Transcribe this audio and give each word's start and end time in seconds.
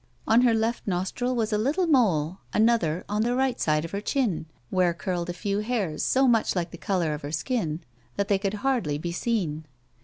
On 0.27 0.41
her 0.41 0.55
left 0.55 0.87
nostril 0.87 1.35
was 1.35 1.53
a 1.53 1.59
little 1.59 1.85
mole, 1.85 2.39
another 2.55 3.05
on 3.07 3.21
the 3.21 3.35
right 3.35 3.59
side 3.61 3.85
of 3.85 3.91
her 3.91 4.01
chin, 4.01 4.47
where 4.71 4.95
curled 4.95 5.29
a 5.29 5.31
few 5.31 5.59
hairs 5.59 6.01
so 6.01 6.27
much 6.27 6.55
like 6.55 6.71
the 6.71 6.77
colour 6.79 7.13
of 7.13 7.21
her 7.21 7.31
skin 7.31 7.81
that 8.15 8.27
they 8.27 8.39
could 8.39 8.55
hardly 8.65 8.97
be 8.97 9.11
seen. 9.11 9.63